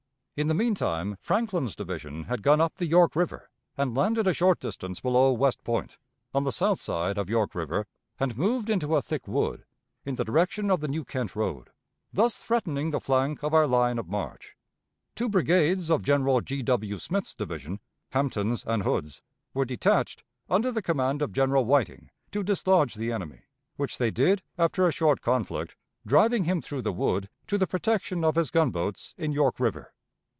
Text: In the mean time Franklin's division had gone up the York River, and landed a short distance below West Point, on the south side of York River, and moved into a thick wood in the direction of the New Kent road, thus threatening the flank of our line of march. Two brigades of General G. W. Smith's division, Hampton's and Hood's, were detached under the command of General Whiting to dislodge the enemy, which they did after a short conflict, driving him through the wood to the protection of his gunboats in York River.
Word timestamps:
In 0.37 0.47
the 0.47 0.55
mean 0.55 0.73
time 0.73 1.17
Franklin's 1.21 1.75
division 1.75 2.23
had 2.23 2.41
gone 2.41 2.59
up 2.61 2.77
the 2.77 2.87
York 2.87 3.15
River, 3.15 3.51
and 3.77 3.95
landed 3.95 4.25
a 4.27 4.33
short 4.33 4.59
distance 4.59 4.99
below 4.99 5.31
West 5.33 5.63
Point, 5.63 5.99
on 6.33 6.45
the 6.45 6.51
south 6.53 6.79
side 6.81 7.19
of 7.19 7.29
York 7.29 7.53
River, 7.53 7.85
and 8.19 8.35
moved 8.35 8.67
into 8.67 8.95
a 8.95 9.03
thick 9.03 9.27
wood 9.27 9.65
in 10.03 10.15
the 10.15 10.23
direction 10.23 10.71
of 10.71 10.79
the 10.79 10.87
New 10.87 11.03
Kent 11.05 11.35
road, 11.35 11.69
thus 12.11 12.37
threatening 12.37 12.89
the 12.89 12.99
flank 13.01 13.43
of 13.43 13.53
our 13.53 13.67
line 13.67 13.99
of 13.99 14.07
march. 14.07 14.55
Two 15.15 15.29
brigades 15.29 15.91
of 15.91 16.01
General 16.01 16.41
G. 16.41 16.63
W. 16.63 16.97
Smith's 16.97 17.35
division, 17.35 17.79
Hampton's 18.09 18.63
and 18.65 18.81
Hood's, 18.81 19.21
were 19.53 19.65
detached 19.65 20.23
under 20.49 20.71
the 20.71 20.81
command 20.81 21.21
of 21.21 21.33
General 21.33 21.65
Whiting 21.65 22.09
to 22.31 22.41
dislodge 22.41 22.95
the 22.95 23.11
enemy, 23.11 23.41
which 23.75 23.99
they 23.99 24.09
did 24.09 24.41
after 24.57 24.87
a 24.87 24.91
short 24.93 25.21
conflict, 25.21 25.75
driving 26.03 26.45
him 26.45 26.63
through 26.63 26.81
the 26.81 26.93
wood 26.93 27.29
to 27.45 27.59
the 27.59 27.67
protection 27.67 28.23
of 28.23 28.33
his 28.33 28.49
gunboats 28.49 29.13
in 29.19 29.33
York 29.33 29.59
River. 29.59 29.93